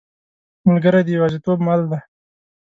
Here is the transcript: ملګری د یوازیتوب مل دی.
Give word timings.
ملګری 0.67 1.01
د 1.05 1.09
یوازیتوب 1.17 1.57
مل 1.67 1.81
دی. 1.91 1.99